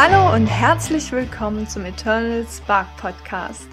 [0.00, 3.66] Hallo und herzlich willkommen zum Eternal Spark Podcast.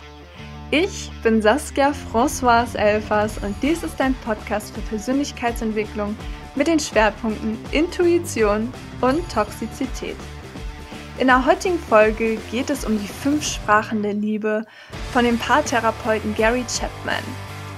[0.72, 6.18] Ich bin Saskia Françoise Elfers und dies ist ein Podcast für Persönlichkeitsentwicklung
[6.56, 10.16] mit den Schwerpunkten Intuition und Toxizität.
[11.20, 14.66] In der heutigen Folge geht es um die fünf Sprachen der Liebe
[15.14, 17.24] von dem Paartherapeuten Gary Chapman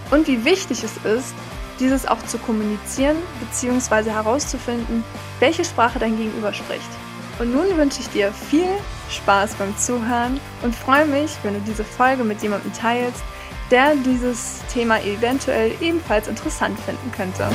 [0.09, 1.35] und wie wichtig es ist,
[1.81, 4.09] dieses auch zu kommunizieren bzw.
[4.09, 5.03] herauszufinden,
[5.41, 7.06] welche Sprache dein Gegenüber spricht.
[7.39, 8.67] Und nun wünsche ich dir viel
[9.11, 13.23] Spaß beim Zuhören und freue mich, wenn du diese Folge mit jemandem teilst,
[13.69, 17.47] der dieses Thema eventuell ebenfalls interessant finden könnte.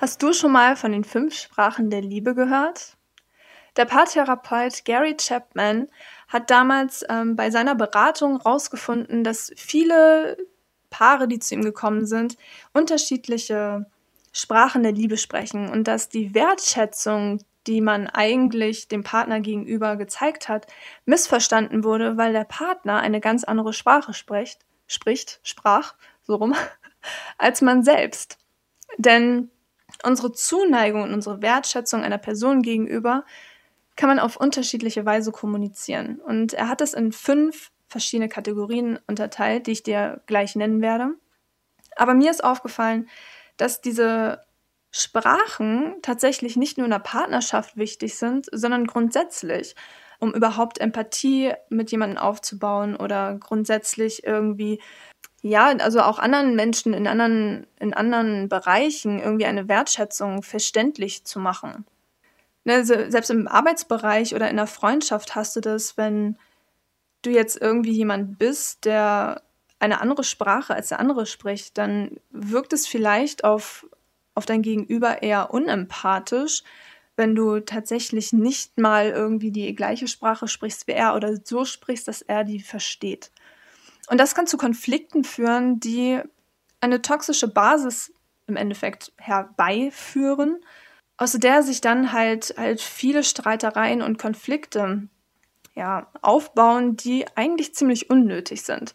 [0.00, 2.96] Hast du schon mal von den fünf Sprachen der Liebe gehört?
[3.76, 5.88] Der Paartherapeut Gary Chapman
[6.28, 10.36] hat damals ähm, bei seiner Beratung herausgefunden, dass viele
[10.90, 12.36] Paare, die zu ihm gekommen sind,
[12.72, 13.86] unterschiedliche
[14.32, 20.48] Sprachen der Liebe sprechen und dass die Wertschätzung, die man eigentlich dem Partner gegenüber gezeigt
[20.48, 20.66] hat,
[21.04, 26.54] missverstanden wurde, weil der Partner eine ganz andere Sprache spricht, spricht, sprach, so rum,
[27.38, 28.38] als man selbst.
[28.96, 29.50] Denn
[30.02, 33.24] unsere Zuneigung und unsere Wertschätzung einer Person gegenüber
[33.96, 36.20] kann man auf unterschiedliche Weise kommunizieren.
[36.20, 41.14] Und er hat es in fünf verschiedene Kategorien unterteilt, die ich dir gleich nennen werde.
[41.96, 43.08] Aber mir ist aufgefallen,
[43.56, 44.44] dass diese
[44.90, 49.74] Sprachen tatsächlich nicht nur in der Partnerschaft wichtig sind, sondern grundsätzlich,
[50.18, 54.80] um überhaupt Empathie mit jemandem aufzubauen oder grundsätzlich irgendwie,
[55.42, 61.38] ja, also auch anderen Menschen in anderen, in anderen Bereichen irgendwie eine Wertschätzung verständlich zu
[61.38, 61.84] machen
[62.64, 66.36] ne, selbst im Arbeitsbereich oder in der Freundschaft hast du das, wenn
[67.22, 69.42] du jetzt irgendwie jemand bist, der
[69.78, 73.86] eine andere Sprache als der andere spricht, dann wirkt es vielleicht auf,
[74.34, 76.62] auf dein Gegenüber eher unempathisch,
[77.16, 82.08] wenn du tatsächlich nicht mal irgendwie die gleiche Sprache sprichst wie er oder so sprichst,
[82.08, 83.30] dass er die versteht.
[84.08, 86.20] Und das kann zu Konflikten führen, die
[86.80, 88.12] eine toxische Basis
[88.46, 90.60] im Endeffekt herbeiführen,
[91.16, 95.08] aus der sich dann halt halt viele Streitereien und Konflikte
[95.74, 98.94] ja, aufbauen, die eigentlich ziemlich unnötig sind.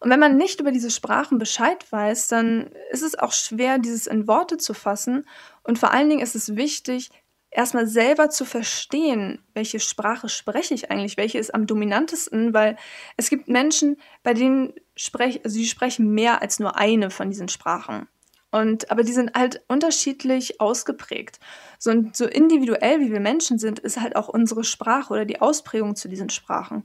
[0.00, 4.06] Und wenn man nicht über diese Sprachen Bescheid weiß, dann ist es auch schwer, dieses
[4.06, 5.26] in Worte zu fassen.
[5.62, 7.10] Und vor allen Dingen ist es wichtig,
[7.50, 12.76] erstmal selber zu verstehen, welche Sprache spreche ich eigentlich, welche ist am dominantesten, weil
[13.16, 17.48] es gibt Menschen, bei denen sprechen, also sie sprechen mehr als nur eine von diesen
[17.48, 18.06] Sprachen.
[18.54, 21.40] Und, aber die sind halt unterschiedlich ausgeprägt.
[21.80, 25.40] So, und so individuell wie wir Menschen sind, ist halt auch unsere Sprache oder die
[25.40, 26.84] Ausprägung zu diesen Sprachen.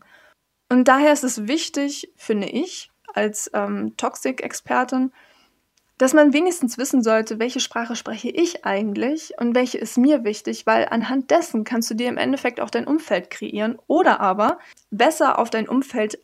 [0.71, 5.11] Und daher ist es wichtig, finde ich, als ähm, Toxic-Expertin,
[5.99, 10.65] dass man wenigstens wissen sollte, welche Sprache spreche ich eigentlich und welche ist mir wichtig,
[10.65, 14.57] weil anhand dessen kannst du dir im Endeffekt auch dein Umfeld kreieren oder aber
[14.89, 16.17] besser auf dein Umfeld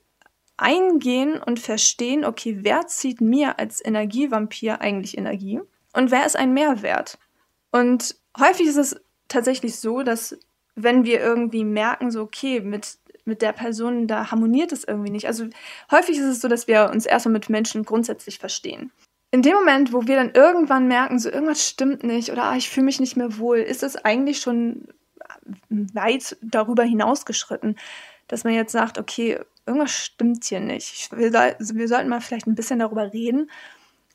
[0.57, 5.59] eingehen und verstehen, okay, wer zieht mir als Energievampir eigentlich Energie
[5.93, 7.17] und wer ist ein Mehrwert?
[7.71, 8.95] Und häufig ist es
[9.27, 10.37] tatsächlich so, dass
[10.75, 15.27] wenn wir irgendwie merken, so, okay, mit, mit der Person, da harmoniert es irgendwie nicht.
[15.27, 15.47] Also
[15.91, 18.91] häufig ist es so, dass wir uns erstmal mit Menschen grundsätzlich verstehen.
[19.31, 22.69] In dem Moment, wo wir dann irgendwann merken, so irgendwas stimmt nicht oder ah, ich
[22.69, 24.87] fühle mich nicht mehr wohl, ist es eigentlich schon
[25.69, 27.77] weit darüber hinausgeschritten,
[28.27, 31.11] dass man jetzt sagt, okay, irgendwas stimmt hier nicht.
[31.11, 33.49] Wir, wir sollten mal vielleicht ein bisschen darüber reden.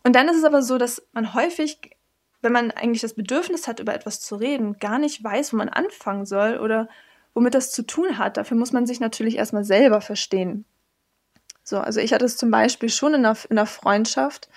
[0.05, 1.97] Und dann ist es aber so, dass man häufig,
[2.41, 5.69] wenn man eigentlich das Bedürfnis hat, über etwas zu reden, gar nicht weiß, wo man
[5.69, 6.89] anfangen soll oder
[7.35, 8.37] womit das zu tun hat.
[8.37, 10.65] Dafür muss man sich natürlich erstmal selber verstehen.
[11.63, 14.49] So, also ich hatte es zum Beispiel schon in einer, in einer Freundschaft,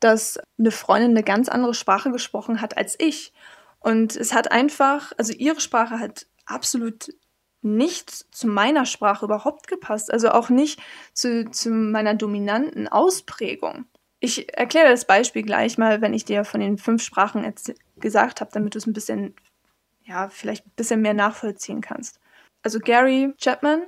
[0.00, 3.32] dass eine Freundin eine ganz andere Sprache gesprochen hat als ich.
[3.80, 7.12] Und es hat einfach, also ihre Sprache hat absolut
[7.62, 10.80] nicht zu meiner Sprache überhaupt gepasst, also auch nicht
[11.12, 13.86] zu, zu meiner dominanten Ausprägung.
[14.20, 17.52] Ich erkläre das Beispiel gleich mal, wenn ich dir von den fünf Sprachen
[17.96, 19.34] gesagt habe, damit du es ein bisschen,
[20.04, 22.20] ja, vielleicht ein bisschen mehr nachvollziehen kannst.
[22.62, 23.86] Also Gary Chapman,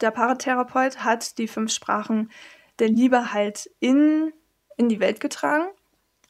[0.00, 2.30] der Paratherapeut, hat die fünf Sprachen
[2.78, 4.32] der Liebe halt in,
[4.76, 5.66] in die Welt getragen.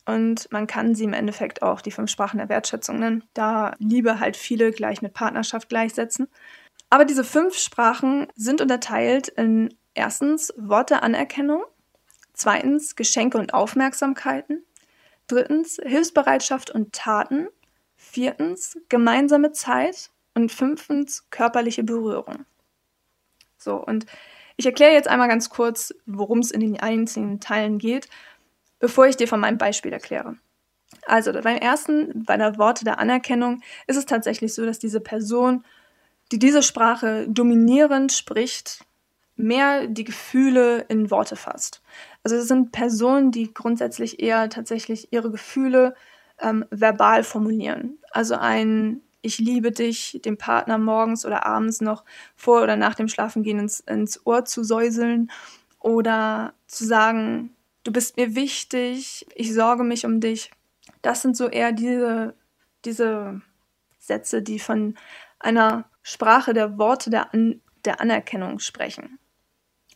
[0.07, 4.21] Und man kann sie im Endeffekt auch die fünf Sprachen der Wertschätzung nennen, da Liebe
[4.21, 6.29] halt viele gleich mit Partnerschaft gleichsetzen.
[6.91, 11.65] Aber diese fünf Sprachen sind unterteilt in erstens Worte Anerkennung,
[12.33, 14.63] zweitens Geschenke und Aufmerksamkeiten,
[15.27, 17.49] drittens Hilfsbereitschaft und Taten,
[17.97, 22.45] viertens gemeinsame Zeit und fünftens körperliche Berührung.
[23.59, 24.07] So, und
[24.57, 28.09] ich erkläre jetzt einmal ganz kurz, worum es in den einzelnen Teilen geht.
[28.79, 30.37] Bevor ich dir von meinem Beispiel erkläre.
[31.07, 35.65] Also beim ersten, bei der Worte der Anerkennung, ist es tatsächlich so, dass diese Person,
[36.33, 38.85] die diese Sprache dominierend spricht,
[39.37, 41.83] mehr die Gefühle in Worte fasst.
[42.23, 45.95] Also es sind Personen, die grundsätzlich eher tatsächlich ihre Gefühle
[46.41, 47.99] ähm, verbal formulieren.
[48.11, 52.05] Also ein Ich liebe dich dem Partner morgens oder abends noch
[52.37, 55.31] vor oder nach dem Schlafengehen ins, ins Ohr zu säuseln
[55.81, 57.56] oder zu sagen,
[57.87, 60.51] du bist mir wichtig, ich sorge mich um dich.
[61.03, 62.35] Das sind so eher diese,
[62.85, 63.41] diese
[63.99, 64.97] Sätze, die von
[65.39, 69.19] einer Sprache der Worte der, An der Anerkennung sprechen.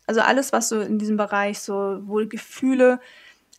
[0.07, 3.01] Also alles, was so in diesem Bereich, so wo Gefühle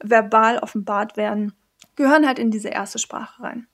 [0.02, 1.54] verbal offenbart werden,
[1.96, 3.68] gehören halt in diese erste Sprache rein.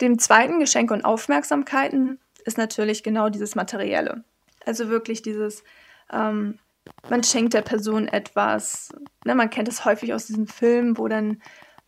[0.00, 4.24] Dem zweiten Geschenke und Aufmerksamkeiten ist natürlich genau dieses Materielle.
[4.64, 5.64] Also wirklich dieses,
[6.12, 6.58] ähm,
[7.08, 8.90] man schenkt der Person etwas.
[9.24, 11.42] Ne, man kennt es häufig aus diesen Filmen, wo dann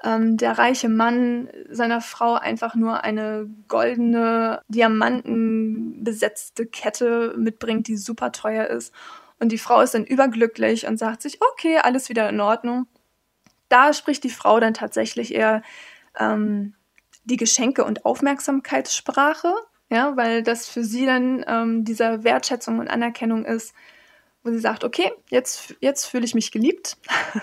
[0.04, 8.32] ähm, der reiche Mann seiner Frau einfach nur eine goldene, diamantenbesetzte Kette mitbringt, die super
[8.32, 8.92] teuer ist.
[9.38, 12.86] Und die Frau ist dann überglücklich und sagt sich, okay, alles wieder in Ordnung.
[13.68, 15.62] Da spricht die Frau dann tatsächlich eher
[16.18, 16.74] ähm,
[17.24, 19.54] die Geschenke- und Aufmerksamkeitssprache,
[19.88, 23.74] ja, weil das für sie dann ähm, dieser Wertschätzung und Anerkennung ist,
[24.42, 26.96] wo sie sagt, okay, jetzt, jetzt fühle ich mich geliebt.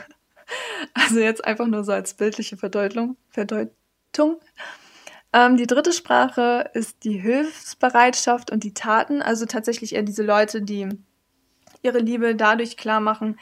[0.96, 3.18] Also jetzt einfach nur so als bildliche Verdeutung.
[3.30, 4.42] Verdeutung.
[5.32, 9.22] Ähm, die dritte Sprache ist die Hilfsbereitschaft und die Taten.
[9.22, 10.90] Also tatsächlich eher diese Leute, die
[11.84, 13.40] ihre Liebe dadurch klar machen,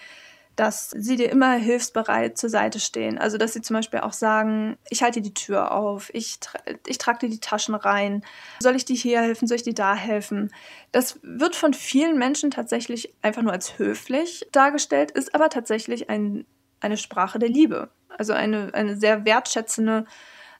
[0.57, 3.17] dass sie dir immer hilfsbereit zur Seite stehen.
[3.17, 6.97] Also dass sie zum Beispiel auch sagen, ich halte die Tür auf, ich, tra ich
[6.97, 8.25] trage dir die Taschen rein,
[8.59, 10.51] soll ich dir hier helfen, soll ich dir da helfen.
[10.91, 16.45] Das wird von vielen Menschen tatsächlich einfach nur als höflich dargestellt, ist aber tatsächlich ein
[16.79, 17.89] eine Sprache der Liebe.
[18.09, 20.05] Also eine, eine sehr wertschätzende,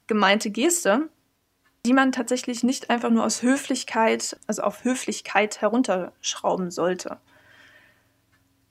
[0.08, 1.10] gemeinte Geste,
[1.86, 7.18] die man tatsächlich nicht einfach nur aus Höflichkeit, also auf Höflichkeit herunterschrauben sollte.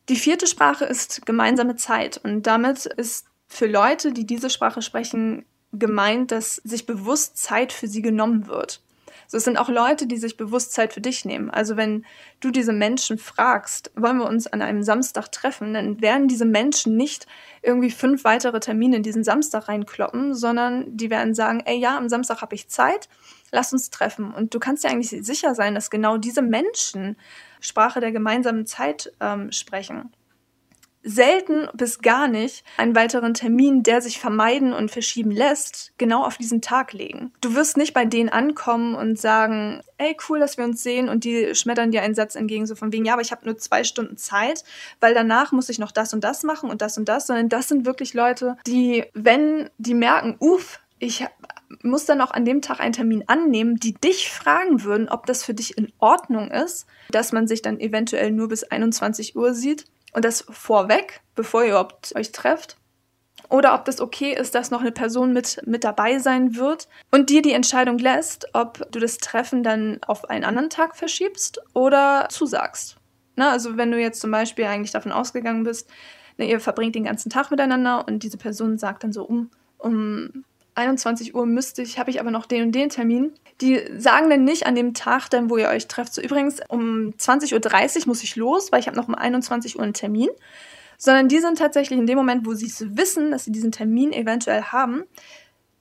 [0.09, 5.45] Die vierte Sprache ist gemeinsame Zeit und damit ist für Leute, die diese Sprache sprechen,
[5.73, 8.81] gemeint, dass sich bewusst Zeit für sie genommen wird.
[9.27, 11.51] So, es sind auch Leute, die sich bewusst Zeit für dich nehmen.
[11.51, 12.05] Also wenn
[12.41, 16.97] du diese Menschen fragst, wollen wir uns an einem Samstag treffen, dann werden diese Menschen
[16.97, 17.27] nicht
[17.63, 22.09] irgendwie fünf weitere Termine in diesen Samstag reinkloppen, sondern die werden sagen, ey ja, am
[22.09, 23.09] Samstag habe ich Zeit,
[23.51, 24.33] lass uns treffen.
[24.33, 27.17] Und du kannst ja eigentlich sicher sein, dass genau diese Menschen
[27.61, 30.11] Sprache der gemeinsamen Zeit ähm, sprechen
[31.07, 36.37] selten bis gar nicht einen weiteren Termin, der sich vermeiden und verschieben lässt, genau auf
[36.37, 37.33] diesen Tag legen.
[37.41, 41.09] Du wirst nicht bei denen ankommen und sagen, ey, cool, dass wir uns sehen.
[41.09, 43.57] Und die schmettern dir einen Satz entgegen, so von wegen, ja, aber ich habe nur
[43.57, 44.65] zwei Stunden Zeit,
[45.01, 47.69] weil danach muss ich noch das und das machen und das und das, sondern das
[47.69, 51.25] sind wirklich Leute, die, wenn die merken, uff, ich
[51.83, 55.45] muss dann auch an dem Tag einen Termin annehmen, die dich fragen würden, ob das
[55.45, 59.85] für dich in Ordnung ist, dass man sich dann eventuell nur bis 21 Uhr sieht
[60.17, 62.79] und das vorweg, bevor ihr überhaupt euch trefft.
[63.51, 67.29] Oder ob das okay ist, dass noch eine Person mit, mit dabei sein wird und
[67.29, 72.29] dir die Entscheidung lässt, ob du das Treffen dann auf einen anderen Tag verschiebst oder
[72.31, 72.97] zusagst.
[73.37, 75.91] Na, also wenn du jetzt zum Beispiel eigentlich davon ausgegangen bist,
[76.39, 80.45] ne, ihr verbringt den ganzen Tag miteinander und diese Person sagt dann so um, um
[80.77, 83.33] 21 Uhr müsste ich, habe ich aber noch den und den Termin.
[83.61, 87.15] Die sagen dann nicht an dem Tag, dann, wo ihr euch trefft, so übrigens um
[87.19, 90.29] 20.30 Uhr muss ich los, weil ich habe noch um 21 Uhr einen Termin.
[90.99, 94.13] Sondern die sind tatsächlich in dem Moment, wo sie es wissen, dass sie diesen Termin
[94.13, 95.05] eventuell haben,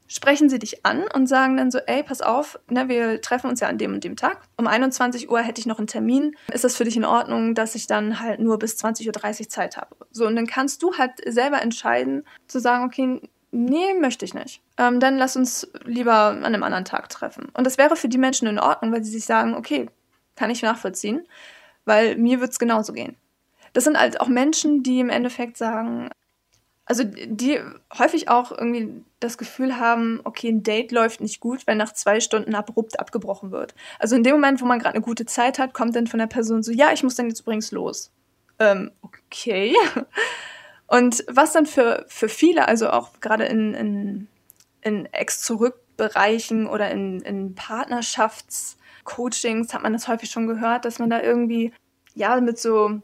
[0.07, 3.59] sprechen sie dich an und sagen dann so, ey, pass auf, ne, wir treffen uns
[3.59, 4.41] ja an dem und dem Tag.
[4.57, 6.35] Um 21 Uhr hätte ich noch einen Termin.
[6.53, 9.77] Ist das für dich in Ordnung, dass ich dann halt nur bis 20.30 Uhr Zeit
[9.77, 9.95] habe?
[10.11, 13.21] So, und dann kannst du halt selber entscheiden, zu sagen, okay,
[13.55, 14.61] nee, möchte ich nicht.
[14.77, 17.49] Ähm, dann lass uns lieber an einem anderen Tag treffen.
[17.53, 19.89] Und das wäre für die Menschen in Ordnung, weil sie sich sagen, okay,
[20.35, 21.25] kann ich nachvollziehen,
[21.85, 23.15] weil mir wird es genauso gehen.
[23.73, 26.09] Das sind halt auch Menschen, die im Endeffekt sagen,
[26.85, 27.59] also die
[27.97, 32.19] häufig auch irgendwie das Gefühl haben, okay, ein Date läuft nicht gut, wenn nach zwei
[32.19, 33.73] Stunden abrupt abgebrochen wird.
[33.97, 36.27] Also in dem Moment, wo man gerade eine gute Zeit hat, kommt dann von der
[36.27, 38.11] Person so, ja, ich muss dann jetzt übrigens los.
[38.59, 39.75] Ähm, okay.
[40.87, 44.27] Und was dann für, für viele, also auch gerade in, in,
[44.81, 51.21] in Ex-Zurück-Bereichen oder in, in Partnerschaftscoachings hat man das häufig schon gehört, dass man da
[51.21, 51.73] irgendwie
[52.13, 53.01] ja mit so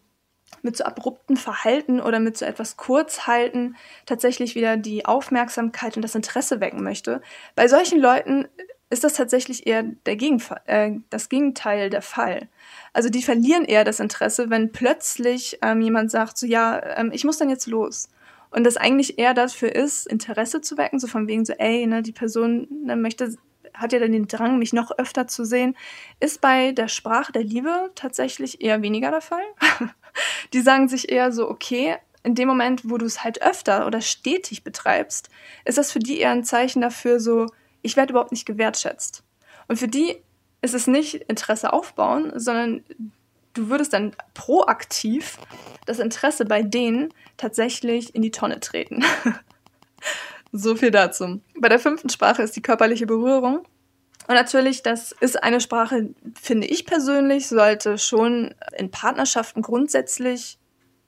[0.63, 6.13] mit so abrupten Verhalten oder mit so etwas Kurzhalten tatsächlich wieder die Aufmerksamkeit und das
[6.13, 7.21] Interesse wecken möchte.
[7.55, 8.47] Bei solchen Leuten
[8.91, 12.49] ist das tatsächlich eher der Gegenfall, äh, das Gegenteil der Fall.
[12.93, 17.23] Also die verlieren eher das Interesse, wenn plötzlich ähm, jemand sagt, so ja, ähm, ich
[17.23, 18.09] muss dann jetzt los.
[18.51, 22.01] Und das eigentlich eher dafür ist, Interesse zu wecken, so von wegen so, ey, ne,
[22.01, 23.33] die Person ne, möchte,
[23.73, 25.77] hat ja dann den Drang, mich noch öfter zu sehen,
[26.19, 29.45] ist bei der Sprache der Liebe tatsächlich eher weniger der Fall.
[30.53, 34.01] die sagen sich eher so, okay, in dem Moment, wo du es halt öfter oder
[34.01, 35.29] stetig betreibst,
[35.63, 37.47] ist das für die eher ein Zeichen dafür, so,
[37.81, 39.23] ich werde überhaupt nicht gewertschätzt.
[39.67, 40.17] Und für die
[40.61, 42.83] ist es nicht Interesse aufbauen, sondern
[43.53, 45.37] du würdest dann proaktiv
[45.85, 49.03] das Interesse bei denen tatsächlich in die Tonne treten.
[50.51, 51.41] so viel dazu.
[51.57, 53.65] Bei der fünften Sprache ist die körperliche Berührung.
[54.27, 60.59] Und natürlich, das ist eine Sprache, finde ich persönlich, sollte schon in Partnerschaften grundsätzlich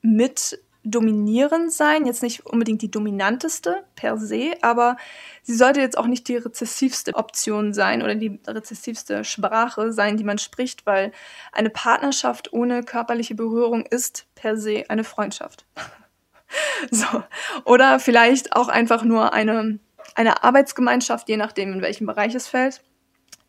[0.02, 2.06] mit dominierend sein.
[2.06, 4.98] Jetzt nicht unbedingt die dominanteste per se, aber
[5.42, 10.24] sie sollte jetzt auch nicht die rezessivste Option sein oder die rezessivste Sprache sein, die
[10.24, 11.12] man spricht, weil
[11.52, 15.66] eine Partnerschaft ohne körperliche Berührung ist per se eine Freundschaft.
[16.92, 17.24] so.
[17.66, 19.80] Oder vielleicht auch einfach nur eine,
[20.16, 22.84] eine Arbeitsgemeinschaft, je nachdem, in welchem Bereich es fällt.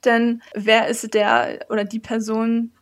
[0.04, 2.72] Denn wer ist der oder die Person,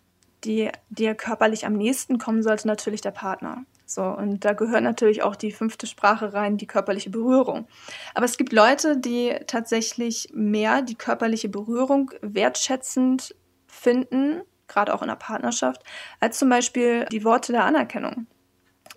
[0.45, 2.67] die dir körperlich am nächsten kommen sollte?
[2.67, 3.65] Natürlich der Partner.
[3.95, 7.67] So, und da gehört natürlich auch die fünfte Sprache rein, die körperliche Berührung.
[8.15, 13.35] Aber es gibt Leute, die tatsächlich mehr die körperliche Berührung wertschätzend
[13.67, 15.83] finden, gerade auch in der Partnerschaft,
[16.21, 18.27] als zum Beispiel die Worte der Anerkennung.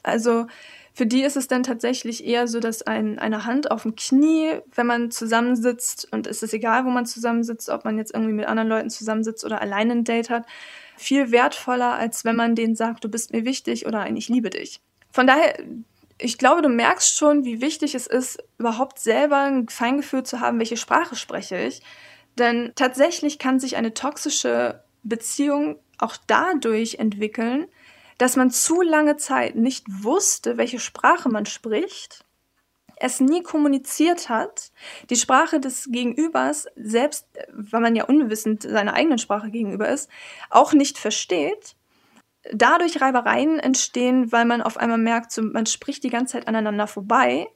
[0.03, 0.47] Also
[0.93, 4.61] für die ist es dann tatsächlich eher so, dass ein, eine Hand auf dem Knie,
[4.73, 8.47] wenn man zusammensitzt, und es ist egal, wo man zusammensitzt, ob man jetzt irgendwie mit
[8.47, 10.45] anderen Leuten zusammensitzt oder alleine ein Date hat,
[10.95, 14.49] viel wertvoller, als wenn man denen sagt, du bist mir wichtig oder ein Ich liebe
[14.49, 14.79] dich.
[15.15, 15.57] Von daher,
[16.17, 20.59] ich glaube, du merkst schon, wie wichtig es ist, überhaupt selber ein Feingefühl zu haben,
[20.59, 21.81] welche Sprache spreche ich.
[22.37, 27.67] Denn tatsächlich kann sich eine toxische Beziehung auch dadurch entwickeln,
[28.17, 32.25] dass man zu lange Zeit nicht wusste, welche Sprache man spricht
[32.97, 34.71] es nie kommuniziert hat,
[35.09, 40.09] die Sprache des Gegenübers, selbst weil man ja unwissend seiner eigenen Sprache gegenüber ist,
[40.49, 41.75] auch nicht versteht,
[42.53, 46.87] dadurch Reibereien entstehen, weil man auf einmal merkt, so, man spricht die ganze Zeit aneinander
[46.87, 47.47] vorbei,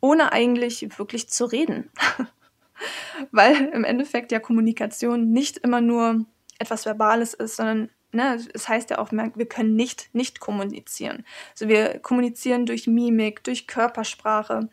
[0.00, 1.90] ohne eigentlich wirklich zu reden.
[3.30, 6.24] weil im Endeffekt ja Kommunikation nicht immer nur
[6.58, 11.24] etwas Verbales ist, sondern ne, es heißt ja auch, wir können nicht nicht kommunizieren.
[11.52, 14.68] Also wir kommunizieren durch Mimik, durch Körpersprache,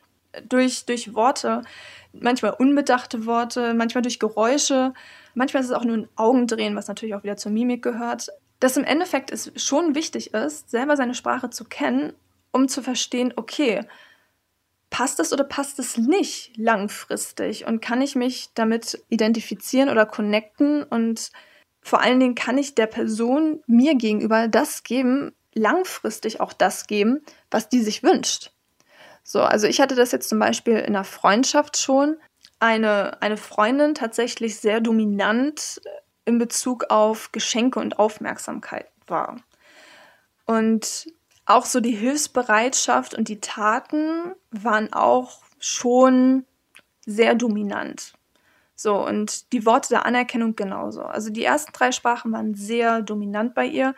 [0.47, 1.61] durch, durch Worte,
[2.13, 4.93] manchmal unbedachte Worte, manchmal durch Geräusche,
[5.33, 8.29] manchmal ist es auch nur ein Augendrehen, was natürlich auch wieder zur Mimik gehört.
[8.61, 12.13] Dass im Endeffekt es schon wichtig ist, selber seine Sprache zu kennen,
[12.51, 13.81] um zu verstehen, okay,
[14.91, 20.83] passt es oder passt es nicht langfristig und kann ich mich damit identifizieren oder connecten
[20.83, 21.31] und
[21.81, 27.21] vor allen Dingen kann ich der Person mir gegenüber das geben, langfristig auch das geben,
[27.49, 28.51] was die sich wünscht.
[29.23, 32.17] So, also ich hatte das jetzt zum Beispiel in einer Freundschaft schon.
[32.59, 35.81] Eine, eine Freundin tatsächlich sehr dominant
[36.25, 39.37] in Bezug auf Geschenke und Aufmerksamkeit war.
[40.45, 41.07] Und
[41.45, 46.45] auch so die Hilfsbereitschaft und die Taten waren auch schon
[47.05, 48.13] sehr dominant.
[48.75, 51.03] So, und die Worte der Anerkennung genauso.
[51.03, 53.95] Also die ersten drei Sprachen waren sehr dominant bei ihr.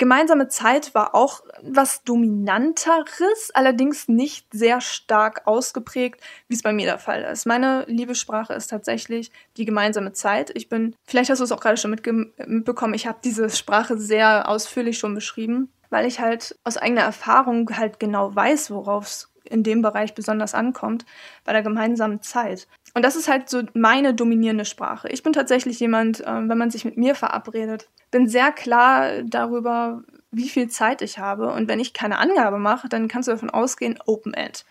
[0.00, 6.86] Gemeinsame Zeit war auch was Dominanteres, allerdings nicht sehr stark ausgeprägt, wie es bei mir
[6.86, 7.44] der Fall ist.
[7.44, 10.52] Meine Liebessprache ist tatsächlich die gemeinsame Zeit.
[10.54, 14.48] Ich bin, vielleicht hast du es auch gerade schon mitbekommen, ich habe diese Sprache sehr
[14.48, 19.64] ausführlich schon beschrieben, weil ich halt aus eigener Erfahrung halt genau weiß, worauf es in
[19.64, 21.04] dem Bereich besonders ankommt,
[21.44, 22.68] bei der gemeinsamen Zeit.
[22.94, 25.08] Und das ist halt so meine dominierende Sprache.
[25.08, 30.02] Ich bin tatsächlich jemand, ähm, wenn man sich mit mir verabredet, bin sehr klar darüber,
[30.32, 31.52] wie viel Zeit ich habe.
[31.52, 34.64] Und wenn ich keine Angabe mache, dann kannst du davon ausgehen, Open End.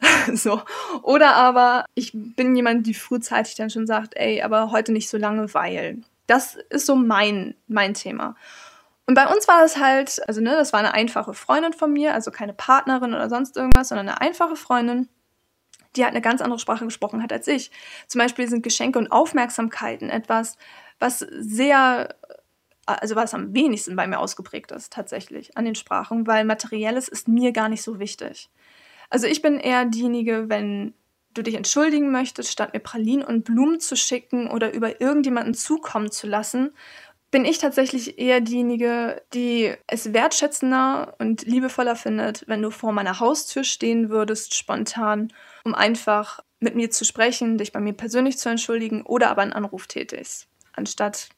[0.32, 0.62] so.
[1.02, 5.18] Oder aber ich bin jemand, die frühzeitig dann schon sagt, ey, aber heute nicht so
[5.18, 5.98] lange, weil.
[6.26, 8.36] Das ist so mein, mein Thema.
[9.06, 12.12] Und bei uns war es halt, also ne, das war eine einfache Freundin von mir,
[12.12, 15.08] also keine Partnerin oder sonst irgendwas, sondern eine einfache Freundin,
[15.96, 17.70] die halt eine ganz andere Sprache gesprochen hat als ich.
[18.06, 20.56] Zum Beispiel sind Geschenke und Aufmerksamkeiten etwas,
[20.98, 22.14] was sehr
[22.88, 27.28] also was am wenigsten bei mir ausgeprägt ist, tatsächlich, an den Sprachen, weil Materielles ist
[27.28, 28.48] mir gar nicht so wichtig.
[29.10, 30.94] Also ich bin eher diejenige, wenn
[31.34, 36.10] du dich entschuldigen möchtest, statt mir Pralinen und Blumen zu schicken oder über irgendjemanden zukommen
[36.10, 36.72] zu lassen,
[37.30, 43.20] bin ich tatsächlich eher diejenige, die es wertschätzender und liebevoller findet, wenn du vor meiner
[43.20, 45.32] Haustür stehen würdest, spontan,
[45.64, 49.52] um einfach mit mir zu sprechen, dich bei mir persönlich zu entschuldigen oder aber einen
[49.52, 51.28] Anruf tätigst, anstatt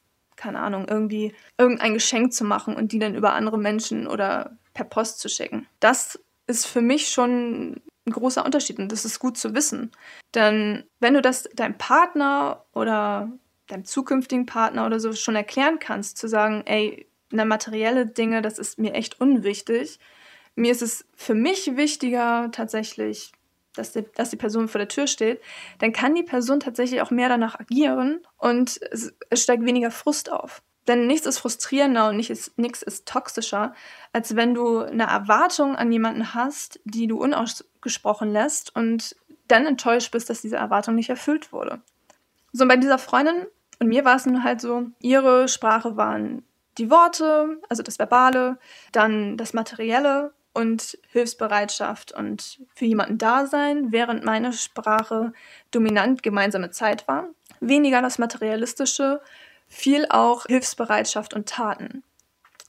[0.41, 4.85] keine Ahnung, irgendwie irgendein Geschenk zu machen und die dann über andere Menschen oder per
[4.85, 5.67] Post zu schicken.
[5.79, 9.91] Das ist für mich schon ein großer Unterschied und das ist gut zu wissen.
[10.33, 13.29] Denn wenn du das deinem Partner oder
[13.71, 18.59] deinem zukünftigen Partner oder so schon erklären kannst, zu sagen, ey, na, materielle Dinge, das
[18.59, 19.99] ist mir echt unwichtig.
[20.55, 23.31] Mir ist es für mich wichtiger, tatsächlich,
[23.73, 25.41] dass die, dass die Person vor der Tür steht,
[25.79, 30.31] dann kann die Person tatsächlich auch mehr danach agieren und es, es steigt weniger Frust
[30.31, 30.61] auf.
[30.87, 33.73] Denn nichts ist frustrierender und nichts ist, nichts ist toxischer,
[34.13, 39.15] als wenn du eine Erwartung an jemanden hast, die du unausgesprochen lässt und
[39.47, 41.81] dann enttäuscht bist, dass diese Erwartung nicht erfüllt wurde.
[42.51, 43.45] So, bei dieser Freundin
[43.81, 46.45] und mir war es nun halt so, ihre Sprache waren
[46.77, 48.59] die Worte, also das Verbale,
[48.91, 55.33] dann das Materielle und Hilfsbereitschaft und für jemanden da sein, während meine Sprache
[55.71, 57.29] dominant gemeinsame Zeit war.
[57.59, 59.19] Weniger das Materialistische,
[59.67, 62.03] viel auch Hilfsbereitschaft und Taten.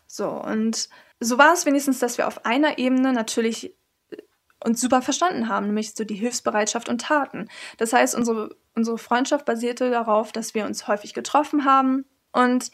[0.07, 0.89] So, und
[1.21, 3.75] so war es wenigstens, dass wir auf einer Ebene natürlich
[4.65, 7.49] uns super verstanden haben, nämlich so die Hilfsbereitschaft und Taten.
[7.79, 12.05] Das heißt, unsere, unsere Freundschaft basierte darauf, dass wir uns häufig getroffen haben.
[12.33, 12.71] Und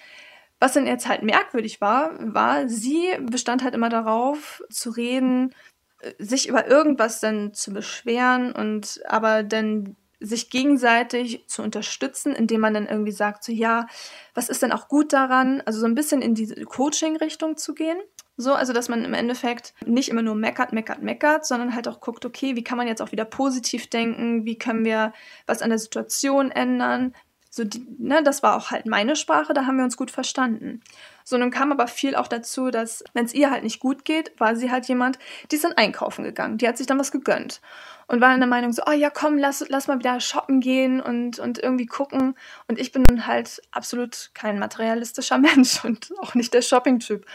[0.60, 5.54] was dann jetzt halt merkwürdig war, war, sie bestand halt immer darauf, zu reden,
[6.00, 12.60] äh, sich über irgendwas dann zu beschweren und aber dann sich gegenseitig zu unterstützen, indem
[12.60, 13.86] man dann irgendwie sagt, so ja,
[14.34, 15.62] was ist denn auch gut daran?
[15.64, 17.98] Also so ein bisschen in diese Coaching-Richtung zu gehen.
[18.40, 22.00] So, also dass man im Endeffekt nicht immer nur meckert, meckert, meckert, sondern halt auch
[22.00, 24.44] guckt, okay, wie kann man jetzt auch wieder positiv denken?
[24.44, 25.12] Wie können wir
[25.46, 27.14] was an der Situation ändern?
[27.50, 30.82] So, die, ne, das war auch halt meine Sprache, da haben wir uns gut verstanden.
[31.24, 34.38] So, nun kam aber viel auch dazu, dass, wenn es ihr halt nicht gut geht,
[34.38, 35.18] war sie halt jemand,
[35.50, 36.58] die ist dann einkaufen gegangen.
[36.58, 37.60] Die hat sich dann was gegönnt.
[38.06, 41.00] Und war in der Meinung so, oh ja, komm, lass, lass mal wieder shoppen gehen
[41.00, 42.36] und, und irgendwie gucken.
[42.68, 47.26] Und ich bin halt absolut kein materialistischer Mensch und auch nicht der Shopping-Typ.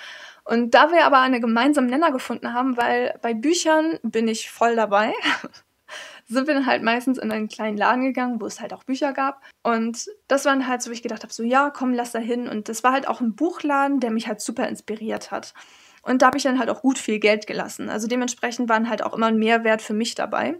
[0.43, 4.75] Und da wir aber einen gemeinsamen Nenner gefunden haben, weil bei Büchern bin ich voll
[4.75, 5.13] dabei.
[6.27, 9.13] sind wir dann halt meistens in einen kleinen Laden gegangen, wo es halt auch Bücher
[9.13, 9.41] gab.
[9.61, 12.47] Und das waren halt so, wo ich gedacht habe, so ja, komm, lass da hin.
[12.47, 15.53] Und das war halt auch ein Buchladen, der mich halt super inspiriert hat.
[16.01, 17.89] Und da habe ich dann halt auch gut viel Geld gelassen.
[17.89, 20.59] Also dementsprechend waren halt auch immer ein Mehrwert für mich dabei.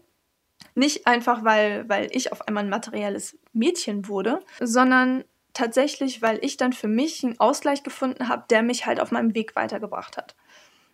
[0.75, 6.57] Nicht einfach, weil, weil ich auf einmal ein materielles Mädchen wurde, sondern tatsächlich, weil ich
[6.57, 10.35] dann für mich einen Ausgleich gefunden habe, der mich halt auf meinem Weg weitergebracht hat.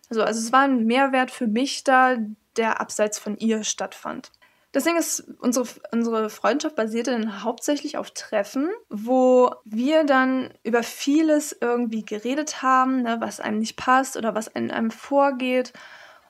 [0.08, 2.16] Also, also es war ein Mehrwert für mich da,
[2.56, 4.32] der abseits von ihr stattfand.
[4.72, 11.56] Deswegen ist unsere, unsere Freundschaft basierte dann hauptsächlich auf Treffen, wo wir dann über vieles
[11.60, 15.72] irgendwie geredet haben, ne, was einem nicht passt oder was in einem vorgeht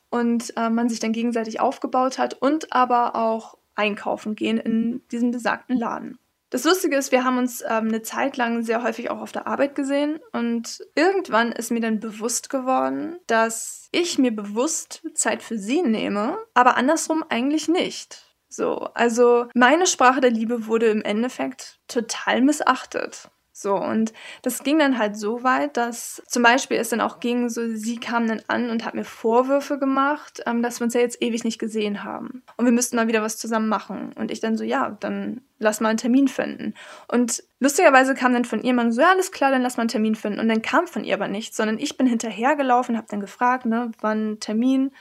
[0.09, 5.33] und äh, man sich dann gegenseitig aufgebaut hat und aber auch einkaufen gehen in diesem
[5.33, 6.19] besagten Laden.
[6.51, 9.47] Das Lustige ist, wir haben uns ähm, eine Zeit lang sehr häufig auch auf der
[9.47, 15.59] Arbeit gesehen und irgendwann ist mir dann bewusst geworden, dass ich mir bewusst Zeit für
[15.59, 18.25] sie nehme, aber andersrum eigentlich nicht.
[18.49, 23.31] So, also meine Sprache der Liebe wurde im Endeffekt total missachtet.
[23.61, 27.49] So, und das ging dann halt so weit, dass zum Beispiel es dann auch ging,
[27.49, 31.01] so sie kam dann an und hat mir Vorwürfe gemacht, ähm, dass wir uns ja
[31.01, 32.43] jetzt ewig nicht gesehen haben.
[32.57, 34.13] Und wir müssten mal wieder was zusammen machen.
[34.15, 36.75] Und ich dann so, ja, dann lass mal einen Termin finden.
[37.09, 39.89] Und lustigerweise kam dann von ihr man so, ja, alles klar, dann lass mal einen
[39.89, 40.41] Termin finden.
[40.41, 43.93] Und dann kam von ihr aber nichts, sondern ich bin hinterhergelaufen, habe dann gefragt, ne,
[44.01, 44.93] wann Termin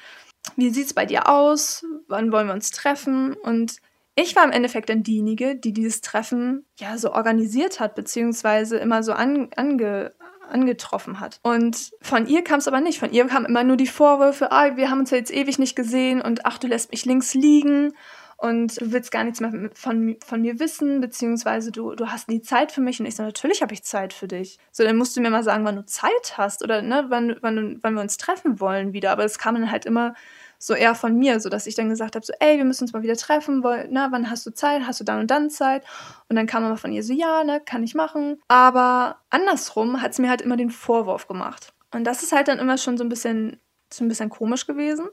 [0.56, 1.86] wie sieht es bei dir aus?
[2.08, 3.34] Wann wollen wir uns treffen?
[3.34, 3.78] Und
[4.22, 9.02] ich war im Endeffekt dann diejenige, die dieses Treffen ja so organisiert hat, beziehungsweise immer
[9.04, 10.14] so an, ange,
[10.50, 11.40] angetroffen hat.
[11.44, 13.00] Und von ihr kam es aber nicht.
[13.00, 15.76] Von ihr kamen immer nur die Vorwürfe, ah, wir haben uns ja jetzt ewig nicht
[15.76, 17.94] gesehen und ach, du lässt mich links liegen
[18.36, 22.42] und du willst gar nichts mehr von, von mir wissen, beziehungsweise du, du hast nie
[22.42, 23.00] Zeit für mich.
[23.00, 24.58] Und ich so, natürlich habe ich Zeit für dich.
[24.72, 27.80] So, dann musst du mir mal sagen, wann du Zeit hast oder ne, wann, wann,
[27.82, 29.12] wann wir uns treffen wollen wieder.
[29.12, 30.14] Aber es kam dann halt immer
[30.62, 32.94] so eher von mir, so dass ich dann gesagt habe, so, ey, wir müssen uns
[32.94, 34.84] mal wieder treffen, wollen, na, wann hast du Zeit?
[34.86, 35.84] Hast du dann und dann Zeit?
[36.28, 38.42] Und dann kam immer von ihr so, ja, ne, kann ich machen.
[38.50, 41.74] Aber andersrum hat es mir halt immer den Vorwurf gemacht.
[41.92, 43.58] Und das ist halt dann immer schon so ein bisschen,
[43.92, 45.08] so ein bisschen komisch gewesen.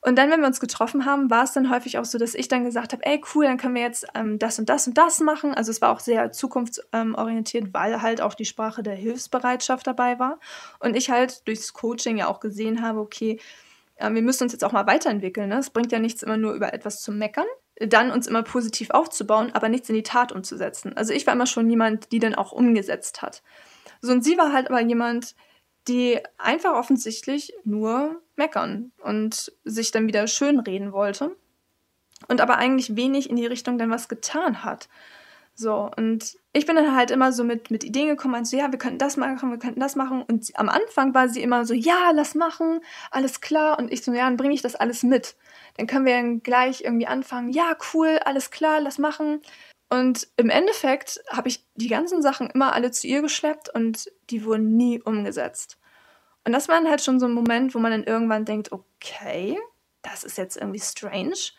[0.00, 2.48] Und dann, wenn wir uns getroffen haben, war es dann häufig auch so, dass ich
[2.48, 5.20] dann gesagt habe, ey, cool, dann können wir jetzt ähm, das und das und das
[5.20, 5.54] machen.
[5.54, 10.38] Also es war auch sehr zukunftsorientiert, weil halt auch die Sprache der Hilfsbereitschaft dabei war.
[10.78, 13.40] Und ich halt durchs Coaching ja auch gesehen habe, okay,
[13.98, 15.48] äh, wir müssen uns jetzt auch mal weiterentwickeln.
[15.48, 15.58] Ne?
[15.58, 19.50] Es bringt ja nichts immer nur über etwas zu meckern, dann uns immer positiv aufzubauen,
[19.52, 20.96] aber nichts in die Tat umzusetzen.
[20.96, 23.42] Also ich war immer schon jemand, die dann auch umgesetzt hat.
[24.00, 25.34] So, und sie war halt aber jemand,
[25.88, 31.34] die einfach offensichtlich nur meckern und sich dann wieder schönreden wollte
[32.28, 34.88] und aber eigentlich wenig in die Richtung dann was getan hat.
[35.60, 38.78] So, und ich bin dann halt immer so mit, mit Ideen gekommen, also ja, wir
[38.78, 40.22] könnten das machen, wir könnten das machen.
[40.22, 43.76] Und sie, am Anfang war sie immer so, ja, lass machen, alles klar.
[43.76, 45.34] Und ich so, ja, dann bringe ich das alles mit.
[45.76, 49.42] Dann können wir dann gleich irgendwie anfangen, ja, cool, alles klar, lass machen.
[49.88, 54.44] Und im Endeffekt habe ich die ganzen Sachen immer alle zu ihr geschleppt und die
[54.44, 55.76] wurden nie umgesetzt.
[56.44, 59.58] Und das war dann halt schon so ein Moment, wo man dann irgendwann denkt, okay,
[60.02, 61.50] das ist jetzt irgendwie strange.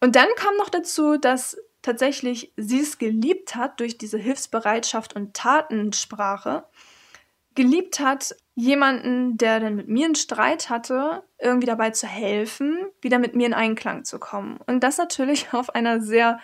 [0.00, 5.34] Und dann kam noch dazu, dass tatsächlich sie es geliebt hat durch diese Hilfsbereitschaft und
[5.34, 6.64] Tatensprache,
[7.54, 13.18] geliebt hat, jemanden, der dann mit mir einen Streit hatte, irgendwie dabei zu helfen, wieder
[13.18, 14.58] mit mir in Einklang zu kommen.
[14.66, 16.40] Und das natürlich auf einer sehr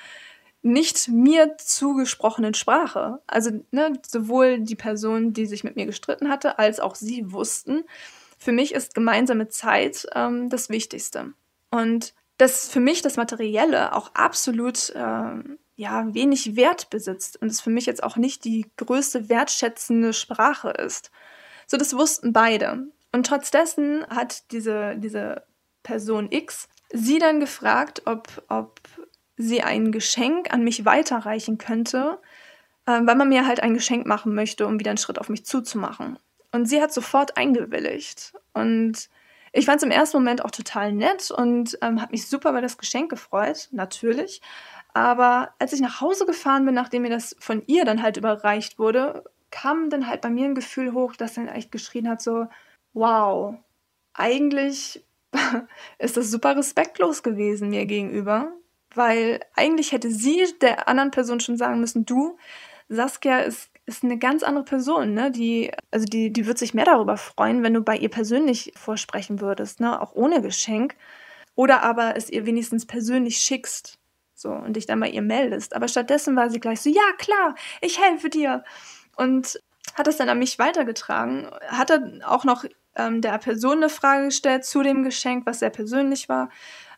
[0.63, 3.21] nicht mir zugesprochenen Sprache.
[3.27, 7.85] Also ne, sowohl die Person, die sich mit mir gestritten hatte, als auch sie wussten,
[8.37, 11.33] für mich ist gemeinsame Zeit ähm, das Wichtigste.
[11.71, 17.61] Und dass für mich das Materielle auch absolut ähm, ja, wenig Wert besitzt und es
[17.61, 21.11] für mich jetzt auch nicht die größte wertschätzende Sprache ist.
[21.67, 22.87] So, das wussten beide.
[23.13, 25.43] Und trotz dessen hat diese, diese
[25.83, 28.81] Person X sie dann gefragt, ob, ob
[29.37, 32.19] sie ein Geschenk an mich weiterreichen könnte,
[32.87, 35.45] äh, weil man mir halt ein Geschenk machen möchte, um wieder einen Schritt auf mich
[35.45, 36.19] zuzumachen.
[36.53, 38.33] Und sie hat sofort eingewilligt.
[38.55, 39.11] Und
[39.53, 42.61] ich fand es im ersten Moment auch total nett und ähm, habe mich super über
[42.61, 44.41] das Geschenk gefreut, natürlich.
[44.93, 48.79] Aber als ich nach Hause gefahren bin, nachdem mir das von ihr dann halt überreicht
[48.79, 52.47] wurde, kam dann halt bei mir ein Gefühl hoch, das dann echt geschrien hat, so,
[52.93, 53.55] wow,
[54.15, 55.05] eigentlich
[55.99, 58.53] ist das super respektlos gewesen mir gegenüber,
[58.95, 62.37] weil eigentlich hätte sie der anderen Person schon sagen müssen, du,
[62.89, 65.31] Saskia ist, ist eine ganz andere Person, ne?
[65.31, 69.41] Die, also die, die wird sich mehr darüber freuen, wenn du bei ihr persönlich vorsprechen
[69.41, 70.01] würdest, ne?
[70.01, 70.97] Auch ohne Geschenk.
[71.55, 73.99] Oder aber es ihr wenigstens persönlich schickst.
[74.35, 75.77] So, und dich dann bei ihr meldest.
[75.77, 78.65] Aber stattdessen war sie gleich so, ja, klar, ich helfe dir.
[79.17, 79.61] Und
[79.95, 81.51] hat das dann an mich weitergetragen.
[81.69, 82.65] Hat er auch noch
[82.97, 86.49] ähm, der Person eine Frage gestellt zu dem Geschenk, was sehr persönlich war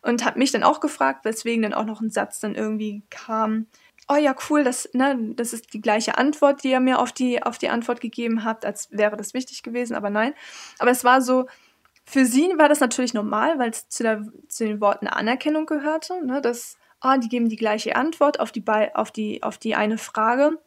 [0.02, 3.66] und hat mich dann auch gefragt, weswegen dann auch noch ein Satz dann irgendwie kam.
[4.08, 7.42] Oh ja, cool, das, ne, das ist die gleiche Antwort, die ihr mir auf die,
[7.42, 10.34] auf die Antwort gegeben habt, als wäre das wichtig gewesen, aber nein.
[10.78, 11.46] Aber es war so,
[12.04, 16.24] für sie war das natürlich normal, weil es zu, der, zu den Worten Anerkennung gehörte,
[16.24, 19.98] ne, dass, ah, die geben die gleiche Antwort auf die, auf die, auf die eine
[19.98, 20.58] Frage.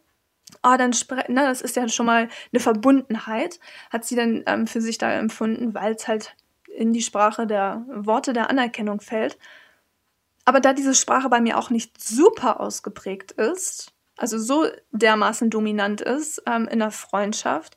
[0.61, 0.91] Ah, dann
[1.27, 5.11] ne, das ist ja schon mal eine Verbundenheit, hat sie dann ähm, für sich da
[5.11, 6.35] empfunden, weil es halt
[6.67, 9.37] in die Sprache der Worte der Anerkennung fällt.
[10.45, 16.01] Aber da diese Sprache bei mir auch nicht super ausgeprägt ist, also so dermaßen dominant
[16.01, 17.75] ist ähm, in der Freundschaft,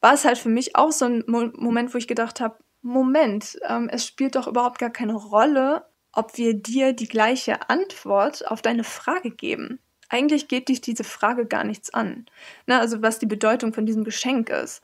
[0.00, 3.58] war es halt für mich auch so ein Mo Moment, wo ich gedacht habe, Moment,
[3.66, 8.60] ähm, es spielt doch überhaupt gar keine Rolle, ob wir dir die gleiche Antwort auf
[8.60, 9.80] deine Frage geben.
[10.08, 12.26] Eigentlich geht dich diese Frage gar nichts an.
[12.66, 14.82] Ne, also was die Bedeutung von diesem Geschenk ist.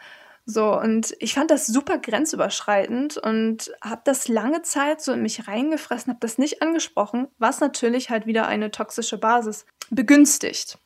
[0.50, 5.46] So, und ich fand das super grenzüberschreitend und habe das lange Zeit so in mich
[5.46, 10.78] reingefressen, habe das nicht angesprochen, was natürlich halt wieder eine toxische Basis begünstigt.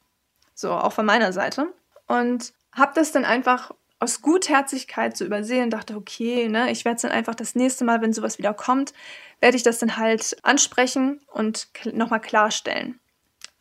[0.52, 1.72] So, auch von meiner Seite.
[2.08, 3.70] Und habe das dann einfach
[4.00, 8.02] aus Gutherzigkeit so übersehen dachte, okay, ne, ich werde es dann einfach das nächste Mal,
[8.02, 8.92] wenn sowas wieder kommt,
[9.38, 12.98] werde ich das dann halt ansprechen und nochmal klarstellen.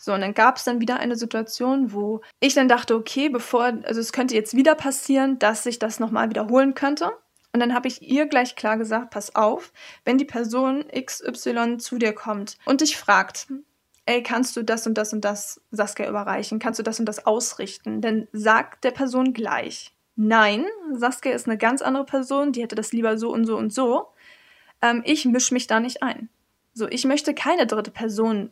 [0.04, 3.66] So, und dann gab es dann wieder eine Situation, wo ich dann dachte, okay, bevor,
[3.84, 7.12] also es könnte jetzt wieder passieren, dass sich das nochmal wiederholen könnte.
[7.54, 9.72] Und dann habe ich ihr gleich klar gesagt, pass auf,
[10.04, 13.46] wenn die Person XY zu dir kommt und dich fragt,
[14.08, 16.58] ey, kannst du das und das und das Saskia überreichen?
[16.58, 18.02] Kannst du das und das ausrichten?
[18.02, 22.92] Dann sag der Person gleich, nein, Saskia ist eine ganz andere Person, die hätte das
[22.92, 24.08] lieber so und so und so.
[24.82, 26.30] Ähm, ich mische mich da nicht ein.
[26.74, 28.50] So, ich möchte keine dritte Person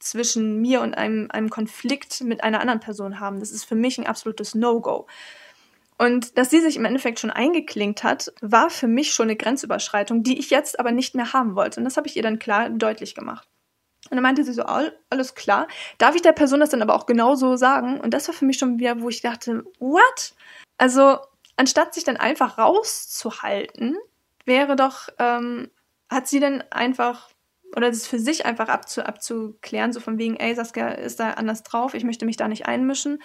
[0.00, 3.38] zwischen mir und einem, einem Konflikt mit einer anderen Person haben.
[3.38, 5.06] Das ist für mich ein absolutes No-Go.
[5.98, 10.22] Und dass sie sich im Endeffekt schon eingeklinkt hat, war für mich schon eine Grenzüberschreitung,
[10.22, 11.78] die ich jetzt aber nicht mehr haben wollte.
[11.78, 13.46] Und das habe ich ihr dann klar deutlich gemacht.
[14.08, 15.68] Und dann meinte sie so, alles klar.
[15.98, 18.00] Darf ich der Person das dann aber auch genauso sagen?
[18.00, 20.32] Und das war für mich schon wieder, wo ich dachte, what?
[20.78, 21.18] Also,
[21.56, 23.98] anstatt sich dann einfach rauszuhalten,
[24.46, 25.70] wäre doch, ähm,
[26.08, 27.28] hat sie dann einfach
[27.76, 31.62] oder das für sich einfach abzu, abzuklären, so von wegen, ey, Saskia ist da anders
[31.62, 33.22] drauf, ich möchte mich da nicht einmischen.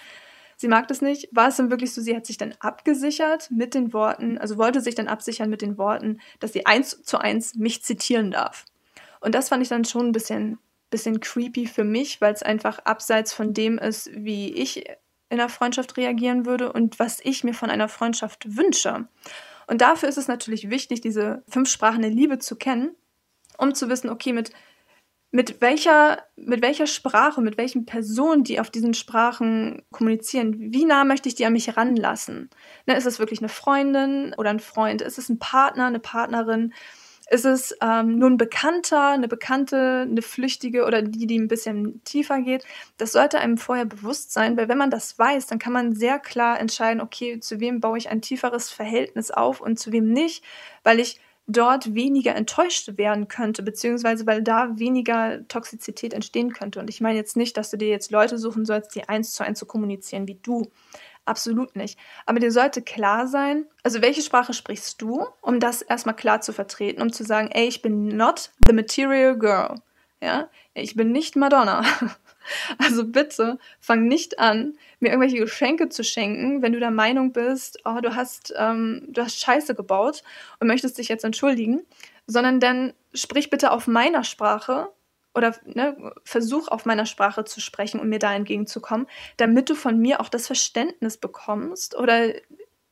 [0.58, 1.28] Sie mag das nicht.
[1.32, 4.80] War es dann wirklich so, sie hat sich dann abgesichert mit den Worten, also wollte
[4.80, 8.64] sich dann absichern mit den Worten, dass sie eins zu eins mich zitieren darf.
[9.20, 10.58] Und das fand ich dann schon ein bisschen,
[10.90, 14.88] bisschen creepy für mich, weil es einfach abseits von dem ist, wie ich
[15.28, 19.08] in einer Freundschaft reagieren würde und was ich mir von einer Freundschaft wünsche.
[19.66, 22.94] Und dafür ist es natürlich wichtig, diese fünf Sprachen der Liebe zu kennen
[23.58, 24.50] um zu wissen, okay, mit
[25.36, 31.04] mit welcher, mit welcher Sprache, mit welchen Personen, die auf diesen Sprachen kommunizieren, wie nah
[31.04, 32.48] möchte ich die an mich ranlassen?
[32.86, 35.02] Ne, ist es wirklich eine Freundin oder ein Freund?
[35.02, 36.72] Ist es ein Partner, eine Partnerin?
[37.28, 42.02] Ist es ähm, nur ein Bekannter, eine Bekannte, eine Flüchtige oder die, die ein bisschen
[42.04, 42.64] tiefer geht?
[42.98, 46.20] Das sollte einem vorher bewusst sein, weil wenn man das weiß, dann kann man sehr
[46.20, 50.44] klar entscheiden, okay, zu wem baue ich ein tieferes Verhältnis auf und zu wem nicht,
[50.84, 56.80] weil ich dort weniger enttäuscht werden könnte, beziehungsweise weil da weniger Toxizität entstehen könnte.
[56.80, 59.44] Und ich meine jetzt nicht, dass du dir jetzt Leute suchen sollst, die eins zu
[59.44, 60.70] eins zu kommunizieren wie du.
[61.24, 61.98] Absolut nicht.
[62.24, 66.52] Aber dir sollte klar sein, also welche Sprache sprichst du, um das erstmal klar zu
[66.52, 69.74] vertreten, um zu sagen, ey, ich bin not the material girl.
[70.22, 71.84] Ja, ich bin nicht Madonna.
[72.78, 77.80] Also bitte fang nicht an, mir irgendwelche Geschenke zu schenken, wenn du der Meinung bist,
[77.84, 80.22] oh, du hast, ähm, du hast Scheiße gebaut
[80.60, 81.82] und möchtest dich jetzt entschuldigen,
[82.26, 84.88] sondern dann sprich bitte auf meiner Sprache
[85.34, 89.06] oder ne, versuch auf meiner Sprache zu sprechen und mir da entgegenzukommen,
[89.36, 92.32] damit du von mir auch das Verständnis bekommst oder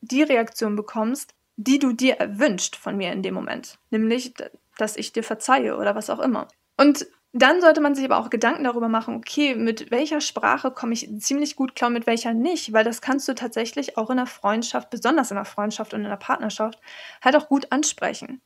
[0.03, 3.79] die Reaktion bekommst, die du dir erwünscht von mir in dem Moment.
[3.91, 4.35] Nämlich,
[4.77, 6.49] dass ich dir verzeihe oder was auch immer.
[6.77, 10.93] Und dann sollte man sich aber auch Gedanken darüber machen, okay, mit welcher Sprache komme
[10.93, 14.27] ich ziemlich gut klar, mit welcher nicht, weil das kannst du tatsächlich auch in der
[14.27, 16.79] Freundschaft, besonders in der Freundschaft und in der Partnerschaft,
[17.23, 18.41] halt auch gut ansprechen.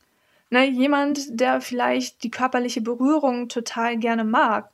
[0.48, 4.70] Ne, jemand, der vielleicht die körperliche Berührung total gerne mag,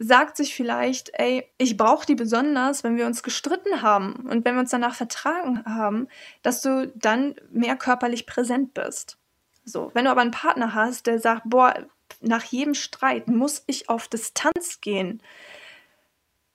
[0.00, 4.54] sagt sich vielleicht, ey, ich brauche die besonders, wenn wir uns gestritten haben und wenn
[4.56, 6.08] wir uns danach vertragen haben,
[6.42, 9.18] dass du dann mehr körperlich präsent bist.
[9.64, 11.86] So, wenn du aber einen Partner hast, der sagt, boah,
[12.20, 15.22] nach jedem Streit muss ich auf Distanz gehen,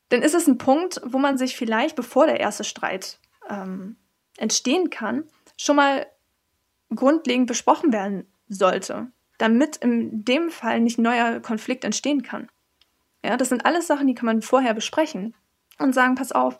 [0.09, 3.19] dann ist es ein Punkt, wo man sich vielleicht, bevor der erste Streit
[3.49, 3.95] ähm,
[4.37, 5.23] entstehen kann,
[5.57, 6.05] schon mal
[6.93, 12.49] grundlegend besprochen werden sollte, damit in dem Fall nicht neuer Konflikt entstehen kann.
[13.23, 15.33] Ja, das sind alles Sachen, die kann man vorher besprechen
[15.79, 16.59] und sagen, pass auf,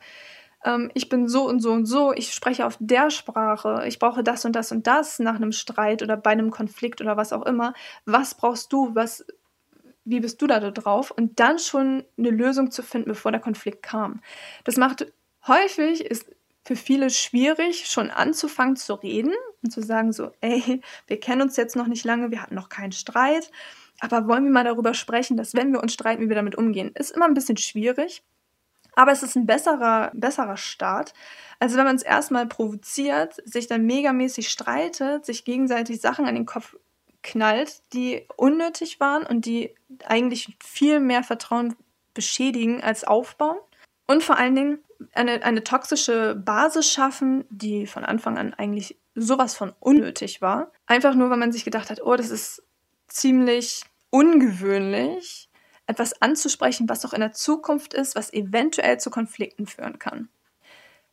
[0.64, 4.24] ähm, ich bin so und so und so, ich spreche auf der Sprache, ich brauche
[4.24, 7.46] das und das und das nach einem Streit oder bei einem Konflikt oder was auch
[7.46, 7.74] immer.
[8.06, 8.94] Was brauchst du?
[8.94, 9.26] Was,
[10.06, 11.12] wie bist du da drauf?
[11.12, 14.22] Und dann schon eine Lösung zu finden, bevor der Konflikt kam.
[14.64, 15.12] Das macht
[15.48, 16.28] häufig, ist
[16.64, 21.58] für viele schwierig, schon anzufangen zu reden und zu sagen so, ey, wir kennen uns
[21.58, 23.52] jetzt noch nicht lange, wir hatten noch keinen Streit,
[24.00, 26.92] aber wollen wir mal darüber sprechen, dass wenn wir uns streiten, wie wir damit umgehen.
[26.94, 28.24] Ist immer ein bisschen schwierig.
[29.02, 31.16] Aber es ist ein besserer, besserer Start,
[31.58, 36.46] als wenn man es erstmal provoziert, sich dann megamäßig streitet, sich gegenseitig Sachen an den
[36.46, 36.76] Kopf
[37.24, 39.74] knallt, die unnötig waren und die
[40.06, 41.76] eigentlich viel mehr Vertrauen
[42.14, 43.58] beschädigen als aufbauen.
[44.06, 44.78] Und vor allen Dingen
[45.14, 50.72] eine, eine toxische Basis schaffen, die von Anfang an eigentlich sowas von unnötig war.
[50.86, 52.62] Einfach nur, weil man sich gedacht hat, oh, das ist
[53.08, 55.50] ziemlich ungewöhnlich
[55.92, 60.30] etwas anzusprechen, was auch in der Zukunft ist, was eventuell zu Konflikten führen kann.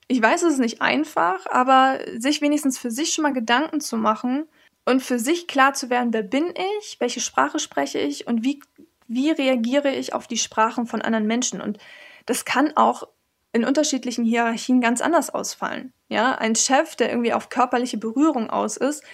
[0.06, 3.98] Ich weiß, es ist nicht einfach, aber sich wenigstens für sich schon mal Gedanken zu
[3.98, 4.48] machen
[4.86, 8.60] und für sich klar zu werden, wer bin ich, welche Sprache spreche ich und wie,
[9.06, 11.60] wie reagiere ich auf die Sprachen von anderen Menschen.
[11.60, 11.78] Und
[12.24, 13.06] das kann auch
[13.52, 15.92] in unterschiedlichen Hierarchien ganz anders ausfallen.
[16.08, 19.04] Ja, ein Chef, der irgendwie auf körperliche Berührung aus ist,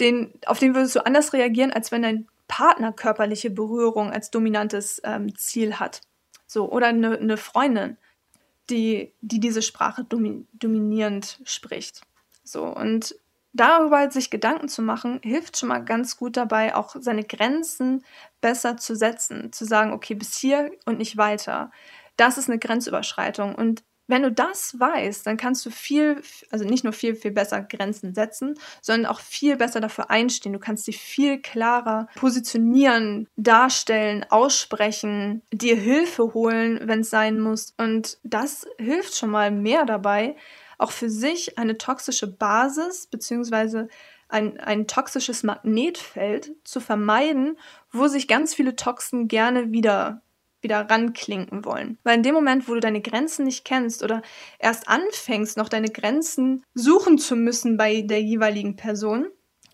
[0.00, 5.00] den, auf den würdest du anders reagieren, als wenn dein Partner körperliche Berührung als dominantes
[5.04, 6.02] ähm, Ziel hat.
[6.46, 7.96] So, oder eine, eine Freundin,
[8.68, 12.02] die, die diese Sprache domi dominierend spricht.
[12.44, 13.14] So, und
[13.54, 18.04] darüber sich Gedanken zu machen, hilft schon mal ganz gut dabei, auch seine Grenzen
[18.42, 21.70] besser zu setzen, zu sagen, okay, bis hier und nicht weiter.
[22.18, 23.54] Das ist eine Grenzüberschreitung.
[23.54, 26.20] Und wenn du das weißt, dann kannst du viel,
[26.50, 30.52] also nicht nur viel, viel besser Grenzen setzen, sondern auch viel besser dafür einstehen.
[30.52, 37.72] Du kannst dich viel klarer positionieren, darstellen, aussprechen, dir Hilfe holen, wenn es sein muss.
[37.78, 40.36] Und das hilft schon mal mehr dabei,
[40.76, 43.86] auch für sich eine toxische Basis bzw.
[44.28, 47.56] Ein, ein toxisches Magnetfeld zu vermeiden,
[47.90, 50.20] wo sich ganz viele Toxen gerne wieder
[50.62, 51.98] wieder ranklinken wollen.
[52.04, 54.22] Weil in dem Moment, wo du deine Grenzen nicht kennst oder
[54.58, 59.26] erst anfängst, noch deine Grenzen suchen zu müssen bei der jeweiligen Person,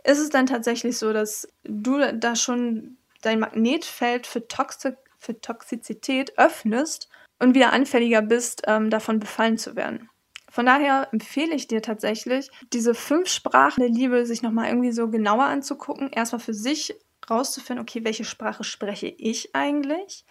[0.04, 6.38] ist es dann tatsächlich so, dass du da schon dein Magnetfeld für, Toxi für Toxizität
[6.38, 10.08] öffnest und wieder anfälliger bist, ähm, davon befallen zu werden.
[10.50, 15.08] Von daher empfehle ich dir tatsächlich, diese fünf Sprachen der Liebe sich nochmal irgendwie so
[15.08, 16.10] genauer anzugucken.
[16.10, 16.96] Erstmal für sich
[17.28, 20.24] rauszufinden, okay, welche Sprache spreche ich eigentlich?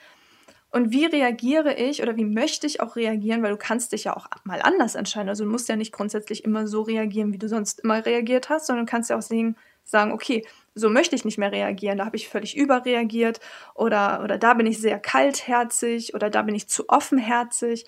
[0.70, 4.18] Und wie reagiere ich oder wie möchte ich auch reagieren, weil du kannst dich ja
[4.18, 5.30] auch mal anders entscheiden.
[5.30, 8.68] Also du musst ja nicht grundsätzlich immer so reagieren, wie du sonst immer reagiert hast,
[8.68, 12.06] sondern du kannst ja auch sehen, sagen, okay, so möchte ich nicht mehr reagieren, da
[12.06, 13.40] habe ich völlig überreagiert
[13.74, 17.86] oder, oder da bin ich sehr kaltherzig oder da bin ich zu offenherzig.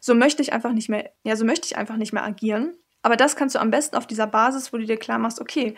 [0.00, 2.74] So möchte ich einfach nicht mehr, ja, so möchte ich einfach nicht mehr agieren.
[3.02, 5.74] Aber das kannst du am besten auf dieser Basis, wo du dir klar machst, okay,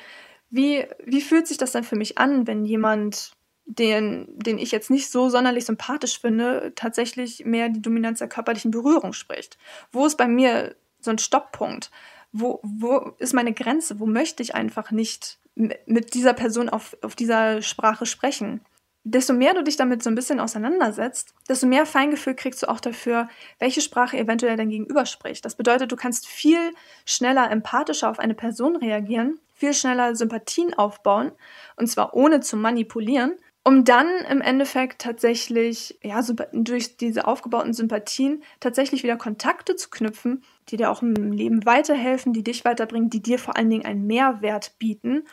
[0.50, 3.32] wie, wie fühlt sich das dann für mich an, wenn jemand,
[3.66, 8.70] den, den ich jetzt nicht so sonderlich sympathisch finde, tatsächlich mehr die Dominanz der körperlichen
[8.70, 9.58] Berührung spricht?
[9.90, 11.90] Wo ist bei mir so ein Stopppunkt?
[12.32, 14.00] Wo, wo ist meine Grenze?
[14.00, 18.60] Wo möchte ich einfach nicht mit dieser Person auf, auf dieser Sprache sprechen?
[19.06, 22.80] Desto mehr du dich damit so ein bisschen auseinandersetzt, desto mehr Feingefühl kriegst du auch
[22.80, 25.44] dafür, welche Sprache eventuell dein Gegenüber spricht.
[25.44, 26.72] Das bedeutet, du kannst viel
[27.04, 31.32] schneller empathischer auf eine Person reagieren, viel schneller Sympathien aufbauen,
[31.76, 36.20] und zwar ohne zu manipulieren, um dann im Endeffekt tatsächlich, ja,
[36.52, 42.34] durch diese aufgebauten Sympathien tatsächlich wieder Kontakte zu knüpfen, die dir auch im Leben weiterhelfen,
[42.34, 45.24] die dich weiterbringen, die dir vor allen Dingen einen Mehrwert bieten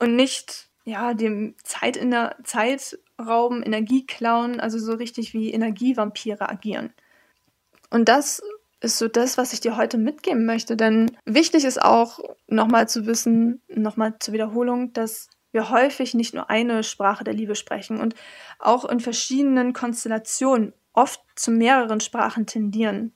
[0.00, 5.52] und nicht, ja, dem Zeit in der Zeit rauben, Energie klauen, also so richtig wie
[5.52, 6.92] Energievampire agieren.
[7.90, 8.42] Und das
[8.80, 10.76] ist so das, was ich dir heute mitgeben möchte.
[10.76, 12.18] Denn wichtig ist auch,
[12.48, 17.56] nochmal zu wissen, nochmal zur Wiederholung, dass wir häufig nicht nur eine Sprache der Liebe
[17.56, 18.14] sprechen und
[18.58, 23.14] auch in verschiedenen Konstellationen oft zu mehreren Sprachen tendieren.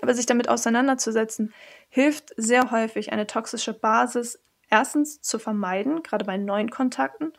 [0.00, 1.52] Aber sich damit auseinanderzusetzen,
[1.88, 7.32] hilft sehr häufig, eine toxische Basis erstens zu vermeiden, gerade bei neuen Kontakten,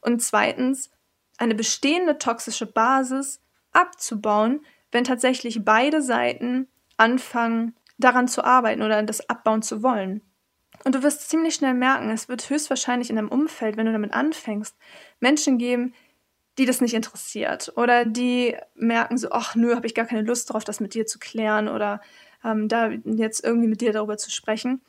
[0.00, 0.90] und zweitens
[1.38, 3.40] eine bestehende toxische Basis
[3.72, 10.22] abzubauen, wenn tatsächlich beide Seiten anfangen, daran zu arbeiten oder das abbauen zu wollen.
[10.84, 14.12] Und du wirst ziemlich schnell merken, es wird höchstwahrscheinlich in deinem Umfeld, wenn du damit
[14.12, 14.76] anfängst,
[15.20, 15.94] Menschen geben,
[16.58, 20.52] die das nicht interessiert oder die merken so, ach nö, habe ich gar keine Lust
[20.52, 22.00] drauf, das mit dir zu klären oder
[22.44, 24.82] ähm, da jetzt irgendwie mit dir darüber zu sprechen.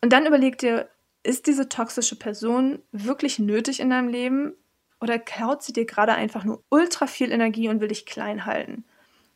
[0.00, 0.88] Und dann überleg dir,
[1.22, 4.54] ist diese toxische Person wirklich nötig in deinem Leben
[5.00, 8.84] oder klaut sie dir gerade einfach nur ultra viel Energie und will dich klein halten?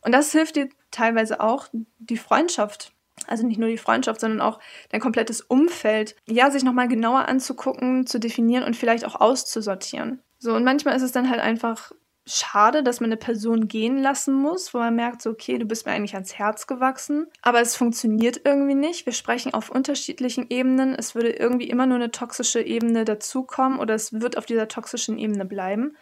[0.01, 1.67] Und das hilft dir teilweise auch,
[1.99, 2.93] die Freundschaft
[3.27, 4.59] also nicht nur die Freundschaft, sondern auch
[4.89, 10.21] dein komplettes Umfeld, ja, sich nochmal genauer anzugucken, zu definieren und vielleicht auch auszusortieren.
[10.39, 11.91] So, und manchmal ist es dann halt einfach
[12.27, 15.85] schade, dass man eine Person gehen lassen muss, wo man merkt, so, okay, du bist
[15.85, 19.05] mir eigentlich ans Herz gewachsen, aber es funktioniert irgendwie nicht.
[19.05, 20.95] Wir sprechen auf unterschiedlichen Ebenen.
[20.95, 25.17] Es würde irgendwie immer nur eine toxische Ebene dazukommen oder es wird auf dieser toxischen
[25.17, 25.95] Ebene bleiben.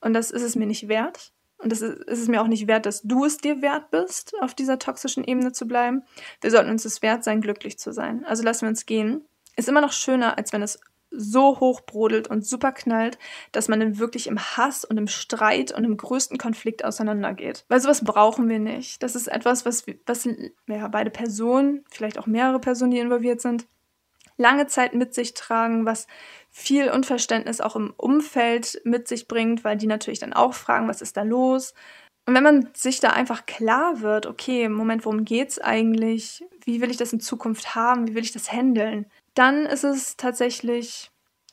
[0.00, 1.32] Und das ist es mir nicht wert.
[1.62, 4.34] Und das ist, ist es mir auch nicht wert, dass du es dir wert bist,
[4.40, 6.02] auf dieser toxischen Ebene zu bleiben.
[6.40, 8.24] Wir sollten uns es wert sein, glücklich zu sein.
[8.24, 9.24] Also lassen wir uns gehen.
[9.56, 10.80] Ist immer noch schöner, als wenn es
[11.14, 13.18] so hoch brodelt und super knallt,
[13.52, 17.64] dass man dann wirklich im Hass und im Streit und im größten Konflikt auseinandergeht.
[17.68, 19.02] Weil sowas brauchen wir nicht.
[19.02, 20.28] Das ist etwas, was, was
[20.66, 23.66] ja, beide Personen, vielleicht auch mehrere Personen, die involviert sind,
[24.42, 26.06] lange Zeit mit sich tragen, was
[26.50, 31.00] viel Unverständnis auch im Umfeld mit sich bringt, weil die natürlich dann auch fragen, was
[31.00, 31.72] ist da los?
[32.26, 36.44] Und wenn man sich da einfach klar wird, okay, Moment, worum geht's eigentlich?
[36.64, 38.06] Wie will ich das in Zukunft haben?
[38.06, 39.06] Wie will ich das handeln?
[39.34, 41.10] Dann ist es tatsächlich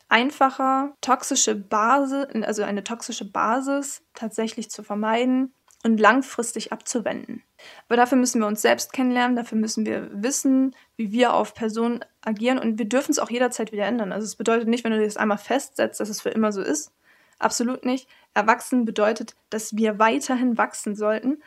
[0.09, 7.43] einfacher, toxische Basis, also eine toxische Basis tatsächlich zu vermeiden und langfristig abzuwenden.
[7.87, 12.03] Aber dafür müssen wir uns selbst kennenlernen, dafür müssen wir wissen, wie wir auf Personen
[12.21, 14.11] agieren und wir dürfen es auch jederzeit wieder ändern.
[14.11, 16.91] Also es bedeutet nicht, wenn du das einmal festsetzt, dass es für immer so ist.
[17.39, 18.07] Absolut nicht.
[18.33, 21.41] Erwachsen bedeutet, dass wir weiterhin wachsen sollten.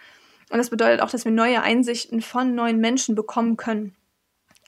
[0.50, 3.94] Und das bedeutet auch, dass wir neue Einsichten von neuen Menschen bekommen können.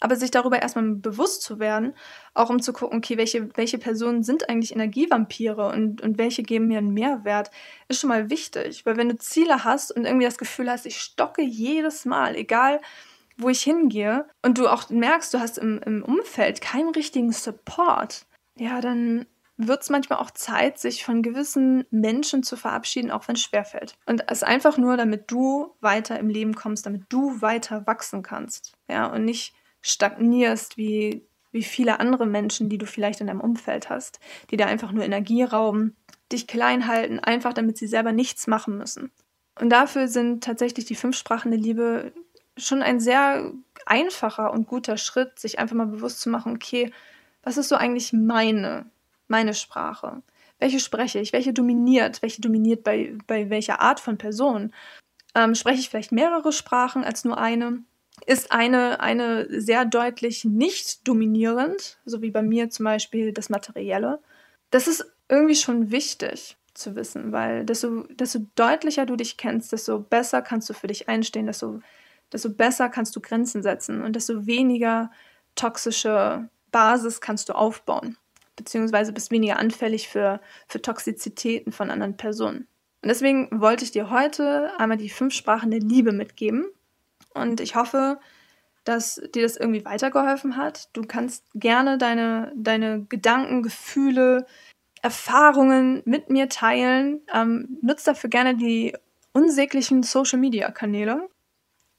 [0.00, 1.94] Aber sich darüber erstmal bewusst zu werden,
[2.34, 6.66] auch um zu gucken, okay, welche, welche Personen sind eigentlich Energievampire und, und welche geben
[6.66, 7.50] mir einen Mehrwert,
[7.88, 8.84] ist schon mal wichtig.
[8.84, 12.80] Weil wenn du Ziele hast und irgendwie das Gefühl hast, ich stocke jedes Mal, egal
[13.36, 18.26] wo ich hingehe, und du auch merkst, du hast im, im Umfeld keinen richtigen Support,
[18.56, 19.26] ja, dann
[19.56, 23.96] wird es manchmal auch Zeit, sich von gewissen Menschen zu verabschieden, auch wenn es schwerfällt.
[24.06, 28.72] Und es einfach nur, damit du weiter im Leben kommst, damit du weiter wachsen kannst.
[28.88, 29.54] Ja, und nicht
[29.84, 34.18] stagnierst wie, wie viele andere Menschen, die du vielleicht in deinem Umfeld hast,
[34.50, 35.94] die da einfach nur Energie rauben,
[36.32, 39.12] dich klein halten, einfach damit sie selber nichts machen müssen.
[39.60, 42.12] Und dafür sind tatsächlich die fünf Sprachen der Liebe
[42.56, 43.52] schon ein sehr
[43.84, 46.90] einfacher und guter Schritt, sich einfach mal bewusst zu machen, okay,
[47.42, 48.86] was ist so eigentlich meine,
[49.28, 50.22] meine Sprache?
[50.58, 51.34] Welche spreche ich?
[51.34, 52.22] Welche dominiert?
[52.22, 54.72] Welche dominiert bei, bei welcher Art von Person?
[55.34, 57.82] Ähm, spreche ich vielleicht mehrere Sprachen als nur eine?
[58.26, 64.20] Ist eine, eine sehr deutlich nicht dominierend, so wie bei mir zum Beispiel das Materielle.
[64.70, 70.00] Das ist irgendwie schon wichtig zu wissen, weil desto, desto deutlicher du dich kennst, desto
[70.00, 71.80] besser kannst du für dich einstehen, desto,
[72.32, 75.10] desto besser kannst du Grenzen setzen und desto weniger
[75.54, 78.16] toxische Basis kannst du aufbauen.
[78.56, 82.68] beziehungsweise bist weniger anfällig für, für Toxizitäten von anderen Personen.
[83.02, 86.66] Und deswegen wollte ich dir heute einmal die fünf Sprachen der Liebe mitgeben.
[87.34, 88.18] Und ich hoffe,
[88.84, 90.88] dass dir das irgendwie weitergeholfen hat.
[90.92, 94.46] Du kannst gerne deine, deine Gedanken, Gefühle,
[95.02, 97.20] Erfahrungen mit mir teilen.
[97.32, 98.94] Ähm, nutzt dafür gerne die
[99.32, 101.28] unsäglichen Social-Media-Kanäle.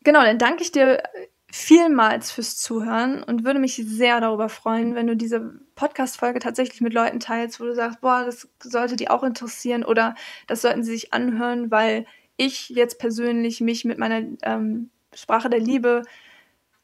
[0.03, 1.03] Genau, dann danke ich dir
[1.51, 6.93] vielmals fürs Zuhören und würde mich sehr darüber freuen, wenn du diese Podcast-Folge tatsächlich mit
[6.93, 10.15] Leuten teilst, wo du sagst, boah, das sollte die auch interessieren oder
[10.47, 12.05] das sollten sie sich anhören, weil
[12.37, 16.03] ich jetzt persönlich mich mit meiner ähm, Sprache der Liebe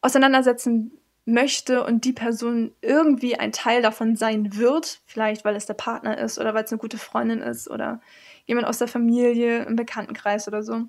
[0.02, 0.92] auseinandersetzen
[1.26, 6.18] möchte und die Person irgendwie ein Teil davon sein wird, vielleicht weil es der Partner
[6.18, 8.02] ist oder weil es eine gute Freundin ist oder
[8.46, 10.86] jemand aus der Familie, im Bekanntenkreis oder so.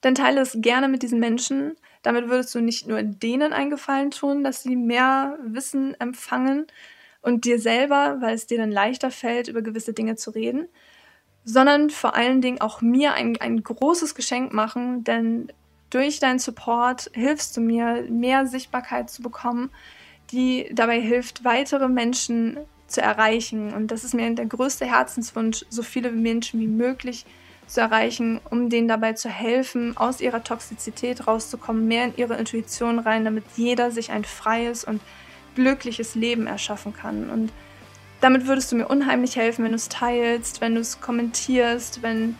[0.00, 1.76] Dann teile es gerne mit diesen Menschen.
[2.02, 6.66] Damit würdest du nicht nur denen einen Gefallen tun, dass sie mehr Wissen empfangen
[7.22, 10.68] und dir selber, weil es dir dann leichter fällt, über gewisse Dinge zu reden,
[11.44, 15.50] sondern vor allen Dingen auch mir ein, ein großes Geschenk machen, denn
[15.94, 19.70] durch deinen Support hilfst du mir, mehr Sichtbarkeit zu bekommen,
[20.32, 23.72] die dabei hilft, weitere Menschen zu erreichen.
[23.72, 27.24] Und das ist mir der größte Herzenswunsch, so viele Menschen wie möglich
[27.66, 32.98] zu erreichen, um denen dabei zu helfen, aus ihrer Toxizität rauszukommen, mehr in ihre Intuition
[32.98, 35.00] rein, damit jeder sich ein freies und
[35.54, 37.30] glückliches Leben erschaffen kann.
[37.30, 37.52] Und
[38.20, 42.36] damit würdest du mir unheimlich helfen, wenn du es teilst, wenn du es kommentierst, wenn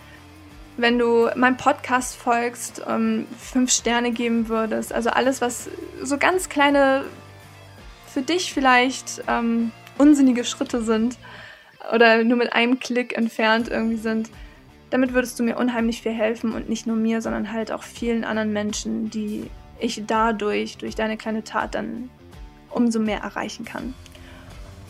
[0.77, 4.93] wenn du meinem Podcast folgst, ähm, fünf Sterne geben würdest.
[4.93, 5.69] Also alles, was
[6.03, 7.05] so ganz kleine,
[8.07, 11.19] für dich vielleicht ähm, unsinnige Schritte sind
[11.93, 14.31] oder nur mit einem Klick entfernt irgendwie sind.
[14.91, 18.25] Damit würdest du mir unheimlich viel helfen und nicht nur mir, sondern halt auch vielen
[18.25, 19.51] anderen Menschen, die
[19.81, 22.11] ich dadurch, durch deine kleine Tat dann
[22.71, 23.95] umso mehr erreichen kann.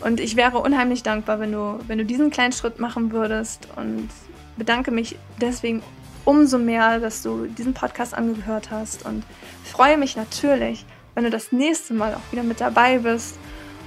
[0.01, 4.09] Und ich wäre unheimlich dankbar, wenn du, wenn du diesen kleinen Schritt machen würdest und
[4.57, 5.83] bedanke mich deswegen
[6.25, 9.23] umso mehr, dass du diesen Podcast angehört hast und
[9.63, 13.37] freue mich natürlich, wenn du das nächste Mal auch wieder mit dabei bist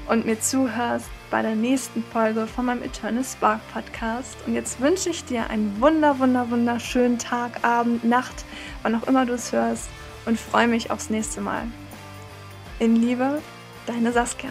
[0.08, 4.36] und mir zuhörst bei der nächsten Folge von meinem Eternal Spark Podcast.
[4.46, 8.44] Und jetzt wünsche ich dir einen wunder, wunder, wunderschönen Tag, Abend, Nacht,
[8.82, 9.88] wann auch immer du es hörst
[10.24, 11.64] und freue mich aufs nächste Mal.
[12.78, 13.42] In Liebe,
[13.86, 14.50] deine Saskia.